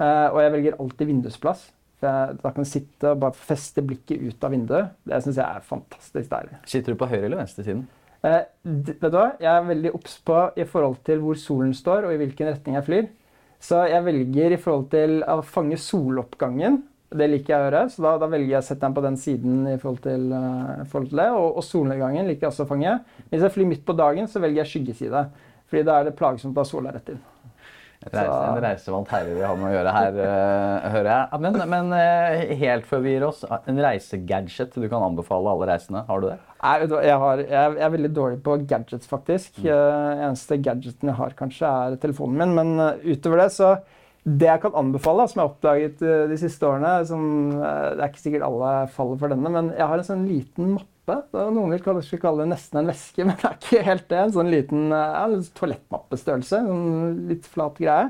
Og 0.00 0.38
jeg 0.40 0.54
velger 0.54 0.78
alltid 0.80 1.10
vindusplass. 1.10 1.66
Da 2.04 2.52
kan 2.52 2.62
du 2.64 2.68
sitte 2.68 3.12
og 3.14 3.20
bare 3.24 3.36
feste 3.36 3.82
blikket 3.84 4.22
ut 4.22 4.46
av 4.46 4.54
vinduet. 4.54 4.94
Det 5.04 5.20
syns 5.24 5.40
jeg 5.40 5.44
er 5.46 5.66
fantastisk 5.66 6.30
deilig. 6.30 6.62
Sitter 6.70 6.94
du 6.94 7.00
på 7.00 7.08
høyre 7.10 7.26
eller 7.28 7.40
venstre 7.42 7.66
siden? 7.66 7.84
Eh, 8.24 8.40
vet 8.64 9.02
du 9.02 9.18
hva? 9.18 9.34
Jeg 9.42 9.50
er 9.52 9.68
veldig 9.68 9.92
obs 9.98 10.16
på 10.24 10.38
i 10.56 10.64
forhold 10.68 11.02
til 11.04 11.20
hvor 11.20 11.36
solen 11.40 11.74
står 11.76 12.08
og 12.08 12.14
i 12.14 12.20
hvilken 12.22 12.50
retning 12.52 12.78
jeg 12.78 12.86
flyr. 12.86 13.12
Så 13.64 13.84
jeg 13.88 14.04
velger 14.04 14.54
i 14.54 14.60
forhold 14.60 14.90
til 14.92 15.22
å 15.28 15.38
fange 15.44 15.76
soloppgangen. 15.80 16.82
Det 17.14 17.28
liker 17.30 17.52
jeg 17.52 17.60
å 17.60 17.66
gjøre, 17.68 17.82
så 17.92 18.04
da, 18.04 18.14
da 18.24 18.28
velger 18.32 18.56
jeg 18.56 18.60
å 18.64 18.66
sette 18.66 18.82
den 18.82 18.96
på 18.96 19.04
den 19.04 19.18
siden 19.20 19.68
i 19.70 19.76
forhold 19.78 20.00
til, 20.02 20.24
uh, 20.34 20.82
forhold 20.90 21.12
til 21.12 21.20
det. 21.20 21.28
Og, 21.36 21.46
og 21.60 21.64
solnedgangen 21.64 22.26
liker 22.28 22.48
jeg 22.48 22.50
også 22.50 22.66
å 22.66 22.72
fange. 22.72 22.96
Hvis 23.30 23.44
jeg 23.44 23.54
flyr 23.54 23.70
midt 23.70 23.84
på 23.86 23.96
dagen, 23.96 24.28
så 24.28 24.42
velger 24.42 24.64
jeg 24.64 24.72
skyggeside. 24.72 25.22
Fordi 25.70 25.86
da 25.86 26.00
er 26.00 26.08
det 26.08 26.18
plagsomt 26.18 26.58
å 26.58 26.64
ha 26.64 26.68
sola 26.68 26.92
rett 26.96 27.14
inn. 27.14 27.22
Reise, 28.12 28.40
en 28.48 28.60
reisevant 28.62 29.12
herre 29.14 29.32
vi 29.32 29.44
har 29.44 29.56
med 29.58 29.70
å 29.70 29.72
gjøre 29.74 29.94
her, 29.96 30.18
uh, 30.18 30.88
hører 30.92 31.08
jeg. 31.10 31.40
Men, 31.44 31.58
men 31.72 31.94
uh, 31.96 32.54
helt 32.60 32.88
før 32.88 33.02
vi 33.04 33.14
gir 33.14 33.26
oss, 33.26 33.42
en 33.48 33.80
reisegadget 33.80 34.76
du 34.76 34.86
kan 34.92 35.06
anbefale 35.06 35.52
alle 35.54 35.70
reisende. 35.72 36.04
Har 36.08 36.22
du 36.22 36.28
det? 36.28 36.38
Du, 36.88 36.96
jeg, 37.00 37.16
har, 37.20 37.42
jeg, 37.42 37.50
jeg 37.78 37.86
er 37.86 37.92
veldig 37.96 38.12
dårlig 38.16 38.40
på 38.44 38.56
gadgets, 38.68 39.10
faktisk. 39.10 39.60
Uh, 39.64 40.24
eneste 40.28 40.60
gadgeten 40.64 41.12
jeg 41.12 41.18
har, 41.20 41.36
kanskje, 41.38 41.74
er 41.88 42.00
telefonen 42.02 42.40
min. 42.40 42.56
Men 42.58 43.04
utover 43.04 43.44
det, 43.44 43.50
så 43.56 43.76
Det 44.24 44.46
jeg 44.48 44.60
kan 44.62 44.76
anbefale, 44.80 45.26
som 45.28 45.40
jeg 45.40 45.44
har 45.44 45.50
oppdaget 45.52 46.04
de 46.30 46.36
siste 46.40 46.64
årene 46.64 46.92
som, 47.04 47.24
Det 47.52 48.00
er 48.00 48.08
ikke 48.08 48.22
sikkert 48.22 48.46
alle 48.46 48.70
faller 48.94 49.18
for 49.20 49.28
denne, 49.32 49.50
men 49.52 49.68
jeg 49.74 49.88
har 49.90 50.00
en 50.00 50.06
sånn 50.06 50.24
liten 50.28 50.74
mappe. 50.78 50.93
Det 51.04 51.16
er 51.36 51.50
Noen 51.52 51.74
vil 51.74 51.82
kanskje 51.84 52.18
kalle 52.22 52.44
det 52.44 52.54
nesten 52.54 52.80
en 52.80 52.88
veske, 52.88 53.24
men 53.26 53.36
det 53.40 53.50
er 53.50 53.58
ikke 53.58 53.84
helt 53.88 54.08
det. 54.08 54.22
En 54.22 54.32
sånn 54.38 54.52
liten 54.52 54.86
eh, 54.94 55.18
ja, 55.18 55.42
toalettmappestørrelse. 55.60 56.62
En 56.64 57.20
litt 57.30 57.48
flat 57.50 57.78
greie. 57.80 58.08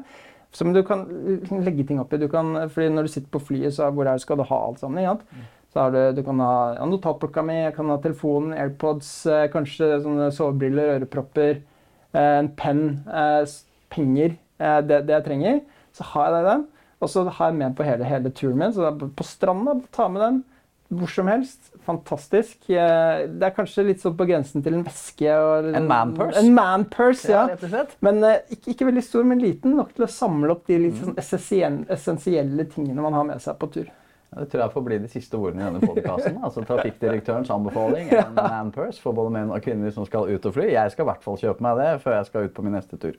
som 0.54 0.70
du 0.72 0.84
kan 0.86 1.02
legge 1.50 1.86
ting 1.88 1.98
oppi. 1.98 2.20
Du 2.22 2.28
kan, 2.30 2.54
fordi 2.70 2.92
når 2.94 3.08
du 3.08 3.12
sitter 3.16 3.30
på 3.34 3.42
flyet, 3.42 3.74
så 3.74 3.90
hvor 3.90 4.06
er, 4.06 4.22
skal 4.22 4.38
du 4.38 4.46
ha 4.46 4.60
alt 4.68 4.78
sammen? 4.78 5.02
ikke 5.02 5.16
sant? 5.16 5.50
Så 5.74 5.80
har 5.82 5.90
du, 5.90 6.00
du 6.14 6.22
kan 6.22 6.38
ha 6.38 6.54
ja, 6.76 6.84
notatblokka 6.86 7.42
mi, 7.42 7.56
jeg 7.64 7.74
kan 7.74 7.88
ha 7.90 7.96
telefonen, 7.98 8.52
AirPods, 8.54 9.08
eh, 9.26 9.48
kanskje 9.50 9.96
sånne 10.04 10.28
sovebriller, 10.36 10.92
ørepropper, 11.00 11.58
eh, 12.14 12.36
en 12.38 12.52
penn, 12.54 12.84
eh, 13.10 13.42
penger. 13.90 14.36
Eh, 14.62 14.78
det, 14.86 15.00
det 15.08 15.16
jeg 15.16 15.26
trenger. 15.26 15.58
Så 15.98 16.06
har 16.12 16.30
jeg 16.30 16.36
det 16.36 16.52
den. 16.52 16.66
Og 17.02 17.10
så 17.10 17.26
har 17.26 17.50
jeg 17.50 17.58
med 17.58 17.74
på 17.74 17.86
hele, 17.86 18.06
hele 18.06 18.30
turen 18.30 18.60
min. 18.62 18.74
Så 18.74 18.92
på 18.94 19.26
stranda, 19.26 19.74
ta 19.94 20.06
med 20.06 20.22
den. 20.22 20.38
Hvor 20.98 21.10
som 21.10 21.28
helst. 21.30 21.72
Fantastisk. 21.84 22.56
Eh, 22.70 23.24
det 23.28 23.48
er 23.48 23.52
kanskje 23.56 23.84
litt 23.88 24.00
sånn 24.04 24.14
på 24.16 24.26
grensen 24.28 24.64
til 24.64 24.76
en 24.78 24.84
veske. 24.86 25.28
Og, 25.28 25.68
En 25.76 25.88
man-purse? 25.90 26.40
En 26.40 26.54
man-purse, 26.56 27.32
ja. 27.32 27.44
slett. 27.60 27.96
Men 28.04 28.22
eh, 28.24 28.40
ikke, 28.56 28.72
ikke 28.72 28.88
veldig 28.88 29.04
stor, 29.04 29.26
men 29.28 29.42
liten 29.42 29.76
nok 29.78 29.92
til 29.96 30.06
å 30.06 30.10
samle 30.10 30.54
opp 30.54 30.64
de 30.70 30.80
litt 30.86 30.96
sånn 31.00 31.18
essensielle, 31.20 31.84
essensielle 31.92 32.66
tingene 32.72 33.04
man 33.04 33.16
har 33.16 33.28
med 33.28 33.44
seg 33.44 33.58
på 33.60 33.70
tur. 33.76 33.92
Ja, 34.32 34.40
Det 34.40 34.48
tror 34.52 34.64
jeg 34.64 34.74
får 34.74 34.86
bli 34.88 34.98
de 35.04 35.12
siste 35.12 35.38
ordene 35.38 35.62
i 35.62 35.68
denne 35.68 35.86
podkasten. 35.90 36.40
Altså 36.42 36.64
trafikkdirektørens 36.66 37.52
anbefaling. 37.54 38.10
En 38.16 38.34
manpurse 38.38 39.02
for 39.02 39.16
både 39.16 39.36
menn 39.36 39.52
og 39.54 39.62
kvinner 39.64 39.92
som 39.94 40.08
skal 40.08 40.30
ut 40.32 40.48
og 40.50 40.56
fly. 40.56 40.70
Jeg 40.72 40.94
skal 40.94 41.06
i 41.06 41.10
hvert 41.12 41.26
fall 41.26 41.40
kjøpe 41.40 41.64
meg 41.68 41.80
det 41.82 41.90
før 42.04 42.18
jeg 42.18 42.30
skal 42.30 42.48
ut 42.48 42.56
på 42.56 42.64
min 42.66 42.78
neste 42.78 43.00
tur. 43.00 43.18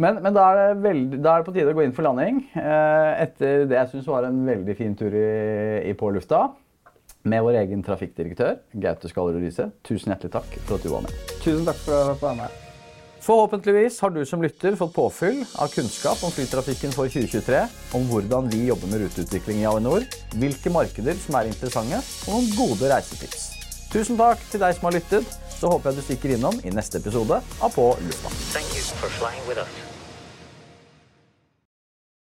Men, 0.00 0.16
men 0.24 0.32
da, 0.32 0.46
er 0.48 0.58
det 0.60 0.82
veldig, 0.84 1.18
da 1.20 1.34
er 1.34 1.42
det 1.42 1.48
på 1.50 1.52
tide 1.52 1.72
å 1.74 1.76
gå 1.76 1.82
inn 1.84 1.92
for 1.92 2.06
landing. 2.06 2.38
Eh, 2.56 3.10
etter 3.26 3.66
det 3.68 3.76
jeg 3.76 3.90
syns 3.90 4.08
var 4.08 4.24
en 4.24 4.38
veldig 4.46 4.76
fin 4.78 4.94
tur 4.96 5.12
i, 5.12 5.26
i 5.90 5.92
på 5.98 6.08
lufta. 6.14 6.46
Med 7.22 7.42
vår 7.44 7.58
egen 7.60 7.82
trafikkdirektør, 7.84 8.56
Gaute 8.80 9.08
Skallerud 9.10 9.42
Riise. 9.44 9.68
Tusen 9.84 10.14
hjertelig 10.14 10.32
takk 10.38 10.54
for 10.64 10.78
at 10.78 10.86
du 10.86 10.92
var 10.92 11.04
med. 11.04 11.12
Tusen 11.42 11.66
takk 11.68 11.80
for 11.84 12.12
å 12.14 12.16
få 12.16 12.30
være 12.30 12.38
med. 12.38 12.66
Forhåpentligvis 13.20 13.98
har 14.00 14.14
du 14.14 14.22
som 14.24 14.40
lytter 14.40 14.78
fått 14.80 14.94
påfyll 14.96 15.42
av 15.60 15.68
kunnskap 15.74 16.22
om 16.24 16.32
flytrafikken 16.32 16.94
for 16.96 17.12
2023, 17.12 17.60
om 17.98 18.08
hvordan 18.08 18.48
vi 18.48 18.62
jobber 18.70 18.88
med 18.88 19.04
ruteutvikling 19.04 19.60
i 19.60 19.68
Avinor, 19.68 20.06
hvilke 20.40 20.72
markeder 20.72 21.20
som 21.20 21.36
er 21.36 21.52
interessante, 21.52 22.00
og 22.24 22.38
noen 22.38 22.50
gode 22.56 22.88
reisetips. 22.94 23.50
Tusen 23.92 24.16
takk 24.16 24.40
til 24.48 24.64
deg 24.64 24.78
som 24.78 24.88
har 24.88 24.96
lyttet. 24.96 25.38
Så 25.60 25.68
håper 25.68 25.90
jeg 25.90 26.00
du 26.00 26.06
stikker 26.06 26.34
innom 26.38 26.56
i 26.64 26.72
neste 26.72 27.02
episode 27.02 27.42
av 27.60 27.76
På 27.76 27.92
lufta. 28.00 28.32